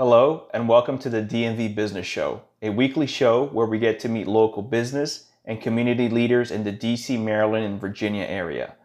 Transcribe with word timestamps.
Hello, 0.00 0.48
and 0.54 0.66
welcome 0.66 0.96
to 0.96 1.10
the 1.10 1.20
DMV 1.20 1.74
Business 1.74 2.06
Show, 2.06 2.40
a 2.62 2.70
weekly 2.70 3.06
show 3.06 3.44
where 3.48 3.66
we 3.66 3.78
get 3.78 4.00
to 4.00 4.08
meet 4.08 4.26
local 4.26 4.62
business 4.62 5.26
and 5.44 5.60
community 5.60 6.08
leaders 6.08 6.50
in 6.50 6.64
the 6.64 6.72
DC, 6.72 7.22
Maryland, 7.22 7.66
and 7.66 7.78
Virginia 7.78 8.24
area. 8.24 8.76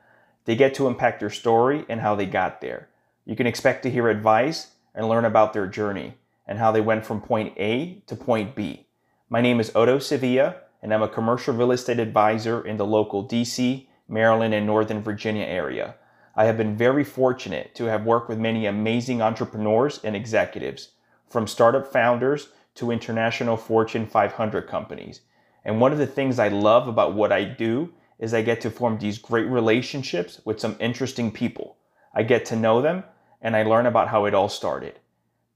They 0.44 0.58
get 0.58 0.74
to 0.74 0.88
impact 0.88 1.22
their 1.22 1.30
story 1.30 1.86
and 1.88 2.02
how 2.02 2.16
they 2.16 2.26
got 2.26 2.60
there. 2.60 2.90
You 3.24 3.38
can 3.38 3.48
expect 3.48 3.84
to 3.84 3.90
hear 3.90 4.10
advice 4.10 4.72
and 4.94 5.08
learn 5.08 5.24
about 5.24 5.54
their 5.54 5.68
journey 5.68 6.16
and 6.46 6.60
how 6.60 6.74
they 6.74 6.82
went 6.82 7.06
from 7.06 7.22
point 7.22 7.54
A 7.56 8.04
to 8.08 8.16
point 8.18 8.54
B. 8.54 8.86
My 9.30 9.40
name 9.40 9.62
is 9.62 9.72
Odo 9.74 10.00
Sevilla, 10.00 10.58
and 10.82 10.94
I'm 10.94 11.02
a 11.02 11.08
commercial 11.08 11.54
real 11.54 11.72
estate 11.72 12.00
advisor 12.00 12.62
in 12.68 12.76
the 12.76 12.86
local 12.86 13.26
DC, 13.26 13.88
Maryland, 14.10 14.54
and 14.54 14.66
Northern 14.66 15.02
Virginia 15.02 15.46
area. 15.46 15.96
I 16.36 16.44
have 16.44 16.58
been 16.58 16.76
very 16.76 17.06
fortunate 17.06 17.74
to 17.76 17.86
have 17.86 18.04
worked 18.04 18.28
with 18.28 18.38
many 18.38 18.66
amazing 18.66 19.22
entrepreneurs 19.22 20.02
and 20.04 20.14
executives 20.14 20.90
from 21.30 21.48
startup 21.48 21.92
founders 21.92 22.50
to 22.76 22.92
international 22.92 23.58
Fortune 23.58 24.06
500 24.06 24.68
companies. 24.68 25.22
And 25.64 25.82
one 25.82 25.92
of 25.92 25.98
the 25.98 26.08
things 26.08 26.40
I 26.40 26.50
love 26.50 26.88
about 26.88 27.14
what 27.14 27.32
I 27.32 27.44
do 27.44 27.94
is 28.20 28.34
I 28.34 28.42
get 28.42 28.62
to 28.62 28.70
form 28.70 28.98
these 28.98 29.18
great 29.18 29.48
relationships 29.48 30.42
with 30.46 30.60
some 30.60 30.78
interesting 30.80 31.32
people. 31.32 31.78
I 32.14 32.24
get 32.24 32.46
to 32.46 32.56
know 32.56 32.82
them 32.82 33.04
and 33.42 33.56
I 33.56 33.64
learn 33.64 33.86
about 33.86 34.10
how 34.10 34.26
it 34.26 34.34
all 34.34 34.50
started. 34.50 35.00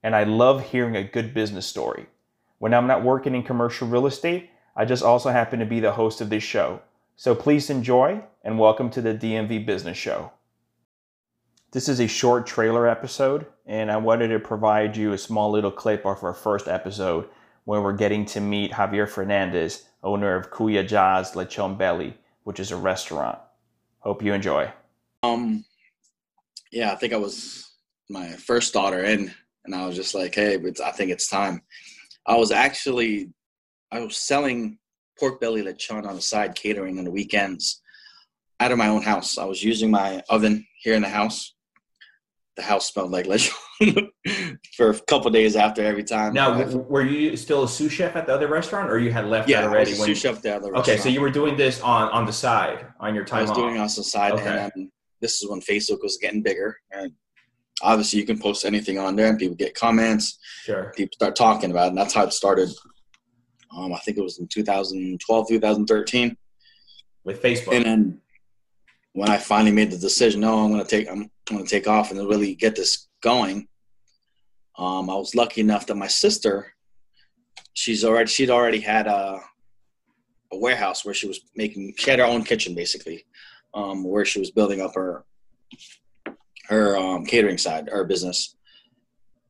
And 0.03 0.15
I 0.15 0.23
love 0.23 0.69
hearing 0.69 0.95
a 0.95 1.03
good 1.03 1.33
business 1.33 1.65
story. 1.65 2.07
When 2.57 2.73
I'm 2.73 2.87
not 2.87 3.03
working 3.03 3.35
in 3.35 3.43
commercial 3.43 3.87
real 3.87 4.07
estate, 4.07 4.49
I 4.75 4.85
just 4.85 5.03
also 5.03 5.29
happen 5.29 5.59
to 5.59 5.65
be 5.65 5.79
the 5.79 5.93
host 5.93 6.21
of 6.21 6.29
this 6.29 6.43
show. 6.43 6.81
So 7.15 7.35
please 7.35 7.69
enjoy 7.69 8.21
and 8.43 8.59
welcome 8.59 8.89
to 8.91 9.01
the 9.01 9.13
DMV 9.13 9.65
Business 9.65 9.97
Show. 9.97 10.31
This 11.71 11.87
is 11.87 11.99
a 11.99 12.07
short 12.07 12.47
trailer 12.47 12.87
episode, 12.87 13.45
and 13.67 13.91
I 13.91 13.97
wanted 13.97 14.29
to 14.29 14.39
provide 14.39 14.97
you 14.97 15.13
a 15.13 15.19
small 15.19 15.51
little 15.51 15.69
clip 15.71 16.03
of 16.03 16.23
our 16.23 16.33
first 16.33 16.67
episode 16.67 17.29
where 17.65 17.79
we're 17.79 17.93
getting 17.93 18.25
to 18.25 18.41
meet 18.41 18.71
Javier 18.71 19.07
Fernandez, 19.07 19.83
owner 20.01 20.35
of 20.35 20.49
Kuya 20.49 20.81
Ja's 20.81 21.33
Lechon 21.33 21.77
Belly, 21.77 22.17
which 22.43 22.59
is 22.59 22.71
a 22.71 22.75
restaurant. 22.75 23.37
Hope 23.99 24.23
you 24.23 24.33
enjoy. 24.33 24.71
Um, 25.21 25.63
yeah, 26.71 26.91
I 26.91 26.95
think 26.95 27.13
I 27.13 27.17
was 27.17 27.71
my 28.09 28.31
first 28.31 28.73
daughter 28.73 29.03
in, 29.03 29.31
and 29.63 29.75
I 29.75 29.85
was 29.85 29.95
just 29.95 30.15
like, 30.15 30.33
hey, 30.33 30.55
I 30.55 30.91
think 30.91 31.11
it's 31.11 31.29
time. 31.29 31.61
I 32.25 32.35
was 32.35 32.49
actually, 32.51 33.29
I 33.91 33.99
was 33.99 34.17
selling 34.17 34.79
pork 35.19 35.39
belly 35.39 35.61
lechon 35.61 36.07
on 36.07 36.15
the 36.15 36.21
side, 36.21 36.55
catering 36.55 36.97
on 36.97 37.05
the 37.05 37.11
weekends 37.11 37.83
out 38.59 38.71
of 38.71 38.79
my 38.79 38.87
own 38.87 39.03
house. 39.03 39.37
I 39.37 39.45
was 39.45 39.63
using 39.63 39.91
my 39.91 40.23
oven 40.29 40.65
here 40.81 40.95
in 40.95 41.03
the 41.03 41.09
house 41.09 41.53
the 42.59 42.65
house 42.65 42.91
smelled 42.91 43.11
like 43.11 43.25
lechon 43.25 44.09
for 44.75 44.89
a 44.89 44.99
couple 45.01 45.31
days 45.31 45.55
after 45.55 45.81
every 45.83 46.03
time. 46.03 46.33
Now, 46.33 46.65
were 46.65 47.03
you 47.03 47.37
still 47.37 47.63
a 47.63 47.69
sous 47.69 47.91
chef 47.91 48.15
at 48.15 48.27
the 48.27 48.33
other 48.33 48.47
restaurant, 48.47 48.91
or 48.91 48.99
you 48.99 49.11
had 49.11 49.25
left 49.27 49.49
yeah, 49.49 49.61
that 49.61 49.69
already? 49.69 49.91
Yeah, 49.91 50.05
sous 50.05 50.19
chef 50.19 50.37
at 50.37 50.43
the 50.43 50.55
other 50.55 50.75
Okay, 50.77 50.97
so 50.97 51.09
you 51.09 51.21
were 51.21 51.29
doing 51.29 51.55
this 51.55 51.81
on 51.81 52.09
on 52.09 52.25
the 52.25 52.33
side 52.33 52.85
on 52.99 53.15
your 53.15 53.23
time. 53.23 53.39
I 53.39 53.41
was 53.43 53.51
off. 53.51 53.57
doing 53.57 53.75
it 53.75 53.79
on 53.79 53.85
the 53.85 54.03
side, 54.03 54.33
okay. 54.33 54.69
and 54.75 54.91
this 55.21 55.41
is 55.41 55.49
when 55.49 55.61
Facebook 55.61 56.03
was 56.03 56.17
getting 56.17 56.41
bigger, 56.41 56.77
and 56.91 57.13
obviously 57.81 58.19
you 58.19 58.25
can 58.25 58.37
post 58.37 58.65
anything 58.65 58.99
on 58.99 59.15
there, 59.15 59.29
and 59.29 59.39
people 59.39 59.55
get 59.55 59.73
comments. 59.73 60.37
Sure. 60.63 60.91
People 60.95 61.13
start 61.13 61.35
talking 61.35 61.71
about 61.71 61.85
it, 61.85 61.89
and 61.89 61.97
that's 61.97 62.13
how 62.13 62.23
it 62.23 62.33
started. 62.33 62.69
Um, 63.75 63.93
I 63.93 63.99
think 63.99 64.17
it 64.17 64.23
was 64.23 64.39
in 64.39 64.47
2012, 64.47 65.47
2013. 65.47 66.35
With 67.23 67.41
Facebook. 67.41 67.75
And 67.75 67.85
then 67.85 68.21
when 69.13 69.29
I 69.29 69.37
finally 69.37 69.71
made 69.71 69.91
the 69.91 69.97
decision, 69.97 70.41
no, 70.41 70.59
I'm 70.59 70.71
going 70.71 70.83
to 70.83 70.89
take, 70.89 71.09
I'm 71.09 71.29
going 71.45 71.63
to 71.63 71.69
take 71.69 71.87
off 71.87 72.11
and 72.11 72.19
really 72.27 72.55
get 72.55 72.75
this 72.75 73.07
going. 73.21 73.67
Um, 74.77 75.09
I 75.09 75.15
was 75.15 75.35
lucky 75.35 75.61
enough 75.61 75.87
that 75.87 75.95
my 75.95 76.07
sister, 76.07 76.73
she's 77.73 78.05
already, 78.05 78.29
she'd 78.29 78.49
already 78.49 78.79
had 78.79 79.07
a, 79.07 79.39
a 80.51 80.57
warehouse 80.57 81.03
where 81.03 81.13
she 81.13 81.27
was 81.27 81.41
making, 81.55 81.95
she 81.97 82.09
had 82.09 82.19
her 82.19 82.25
own 82.25 82.43
kitchen 82.43 82.75
basically, 82.75 83.25
um, 83.73 84.03
where 84.03 84.25
she 84.25 84.39
was 84.39 84.51
building 84.51 84.81
up 84.81 84.95
her, 84.95 85.25
her 86.67 86.97
um, 86.97 87.25
catering 87.25 87.57
side, 87.57 87.89
her 87.89 88.03
business. 88.03 88.55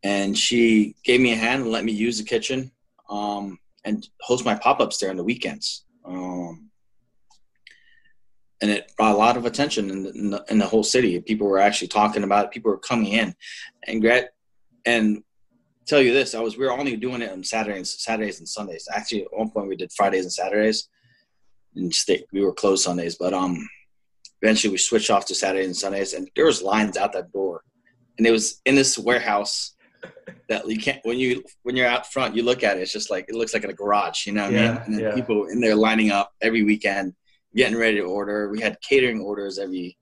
And 0.03 0.37
she 0.37 0.95
gave 1.03 1.19
me 1.19 1.33
a 1.33 1.35
hand 1.35 1.63
and 1.63 1.71
let 1.71 1.83
me 1.83 1.91
use 1.91 2.17
the 2.17 2.23
kitchen 2.23 2.71
um, 3.09 3.59
and 3.83 4.07
host 4.21 4.45
my 4.45 4.55
pop-ups 4.55 4.97
there 4.97 5.09
on 5.09 5.17
the 5.17 5.23
weekends. 5.23 5.85
Um, 6.05 6.68
and 8.61 8.69
it 8.69 8.91
brought 8.97 9.15
a 9.15 9.17
lot 9.17 9.37
of 9.37 9.45
attention 9.45 9.89
in 9.89 10.03
the, 10.03 10.11
in 10.11 10.29
the, 10.31 10.45
in 10.49 10.57
the 10.57 10.67
whole 10.67 10.83
city. 10.83 11.19
People 11.21 11.47
were 11.47 11.59
actually 11.59 11.87
talking 11.87 12.23
about 12.23 12.45
it. 12.45 12.51
People 12.51 12.71
were 12.71 12.77
coming 12.77 13.13
in, 13.13 13.33
and 13.87 14.01
Gret, 14.01 14.33
and 14.85 15.23
tell 15.85 16.01
you 16.01 16.13
this, 16.13 16.35
I 16.35 16.41
was 16.41 16.57
we 16.57 16.65
were 16.65 16.71
only 16.71 16.95
doing 16.95 17.21
it 17.21 17.31
on 17.31 17.43
Saturdays, 17.43 17.95
Saturdays 17.99 18.39
and 18.39 18.47
Sundays. 18.47 18.87
Actually, 18.93 19.23
at 19.23 19.37
one 19.37 19.49
point 19.49 19.67
we 19.67 19.75
did 19.75 19.91
Fridays 19.91 20.25
and 20.25 20.33
Saturdays, 20.33 20.89
and 21.75 21.93
we 22.31 22.43
were 22.43 22.53
closed 22.53 22.83
Sundays. 22.83 23.15
But 23.15 23.33
um, 23.33 23.57
eventually 24.41 24.71
we 24.71 24.77
switched 24.77 25.09
off 25.09 25.25
to 25.27 25.35
Saturdays 25.35 25.67
and 25.67 25.75
Sundays, 25.75 26.13
and 26.13 26.29
there 26.35 26.45
was 26.45 26.61
lines 26.61 26.97
out 26.97 27.13
that 27.13 27.31
door, 27.31 27.63
and 28.17 28.27
it 28.27 28.31
was 28.31 28.61
in 28.65 28.75
this 28.75 28.97
warehouse 28.97 29.75
that 30.47 30.67
you 30.67 30.77
can't 30.77 30.99
when 31.03 31.17
you 31.17 31.43
when 31.63 31.75
you're 31.75 31.87
out 31.87 32.11
front 32.11 32.35
you 32.35 32.43
look 32.43 32.63
at 32.63 32.77
it 32.77 32.81
it's 32.81 32.93
just 32.93 33.11
like 33.11 33.25
it 33.27 33.35
looks 33.35 33.53
like 33.53 33.63
in 33.63 33.69
a 33.69 33.73
garage 33.73 34.25
you 34.25 34.31
know 34.33 34.43
what 34.43 34.53
yeah, 34.53 34.59
I 34.59 34.67
mean 34.67 34.81
and 34.85 34.93
then 34.95 35.01
yeah. 35.01 35.13
people 35.13 35.47
in 35.47 35.59
there 35.59 35.75
lining 35.75 36.11
up 36.11 36.33
every 36.41 36.63
weekend 36.63 37.13
getting 37.55 37.77
ready 37.77 37.97
to 37.97 38.03
order. 38.03 38.49
We 38.49 38.61
had 38.61 38.81
catering 38.81 39.21
orders 39.21 39.59
every 39.59 39.97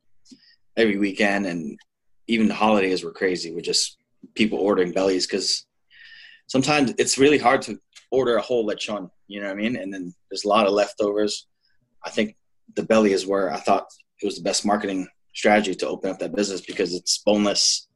every 0.76 0.98
weekend, 0.98 1.46
and 1.46 1.80
even 2.28 2.48
the 2.48 2.54
holidays 2.54 3.04
were 3.04 3.12
crazy 3.12 3.54
with 3.54 3.66
just 3.66 3.98
people 4.36 4.60
ordering 4.60 4.92
bellies 4.92 5.26
because 5.26 5.66
sometimes 6.48 6.94
it's 6.98 7.18
really 7.18 7.38
hard 7.38 7.62
to 7.64 7.80
order 8.12 8.38
a 8.38 8.42
whole 8.42 8.68
lechon. 8.68 9.10
You 9.28 9.42
know 9.42 9.48
what 9.48 9.54
I 9.54 9.62
mean? 9.62 9.76
And 9.76 9.94
then 9.94 10.14
there's 10.30 10.46
a 10.46 10.50
lot 10.50 10.68
of 10.68 10.74
leftovers. 10.74 11.48
I 12.06 12.10
think 12.10 12.36
the 12.76 12.84
belly 12.84 13.14
is 13.14 13.26
where 13.26 13.52
I 13.52 13.58
thought 13.58 13.88
it 14.22 14.26
was 14.26 14.38
the 14.38 14.44
best 14.44 14.66
marketing 14.66 15.08
strategy 15.34 15.76
to 15.76 15.88
open 15.88 16.10
up 16.10 16.20
that 16.20 16.36
business 16.36 16.62
because 16.62 16.94
it's 16.94 17.20
boneless 17.20 17.88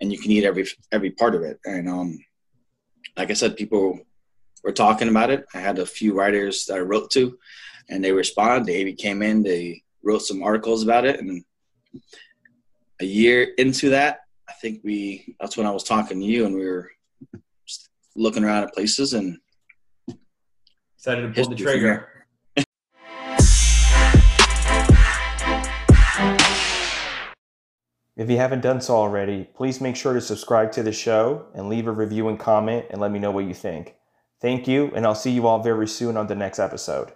and 0.00 0.10
you 0.10 0.18
can 0.18 0.30
eat 0.30 0.44
every 0.44 0.66
every 0.92 1.10
part 1.10 1.34
of 1.34 1.42
it. 1.42 1.58
And 1.64 1.88
um, 1.88 2.18
like 3.16 3.30
I 3.30 3.34
said, 3.34 3.56
people 3.56 3.98
were 4.64 4.72
talking 4.72 5.08
about 5.08 5.30
it. 5.30 5.44
I 5.54 5.58
had 5.58 5.78
a 5.78 5.86
few 5.86 6.14
writers 6.14 6.66
that 6.66 6.76
I 6.76 6.80
wrote 6.80 7.10
to 7.12 7.38
and 7.90 8.02
they 8.02 8.12
responded. 8.12 8.66
They 8.66 8.92
came 8.92 9.22
in, 9.22 9.42
they 9.42 9.82
wrote 10.02 10.22
some 10.22 10.42
articles 10.42 10.82
about 10.82 11.04
it, 11.04 11.20
and 11.20 11.44
a 13.00 13.04
year 13.04 13.52
into 13.58 13.90
that, 13.90 14.20
I 14.48 14.52
think 14.54 14.80
we 14.84 15.36
that's 15.40 15.56
when 15.56 15.66
I 15.66 15.70
was 15.70 15.84
talking 15.84 16.20
to 16.20 16.26
you, 16.26 16.46
and 16.46 16.54
we 16.54 16.66
were 16.66 16.90
looking 18.16 18.44
around 18.44 18.64
at 18.64 18.74
places 18.74 19.12
and 19.12 19.38
decided 20.96 21.22
to 21.34 21.42
pull 21.42 21.50
the 21.50 21.56
trigger. 21.56 22.08
If 28.16 28.28
you 28.28 28.36
haven't 28.36 28.60
done 28.60 28.82
so 28.82 28.96
already, 28.96 29.48
please 29.54 29.80
make 29.80 29.96
sure 29.96 30.12
to 30.12 30.20
subscribe 30.20 30.72
to 30.72 30.82
the 30.82 30.92
show 30.92 31.46
and 31.54 31.70
leave 31.70 31.86
a 31.86 31.90
review 31.90 32.28
and 32.28 32.38
comment 32.38 32.84
and 32.90 33.00
let 33.00 33.10
me 33.10 33.18
know 33.18 33.30
what 33.30 33.46
you 33.46 33.54
think. 33.54 33.94
Thank 34.42 34.68
you, 34.68 34.92
and 34.94 35.06
I'll 35.06 35.14
see 35.14 35.30
you 35.30 35.46
all 35.46 35.62
very 35.62 35.88
soon 35.88 36.18
on 36.18 36.26
the 36.26 36.34
next 36.34 36.58
episode. 36.58 37.12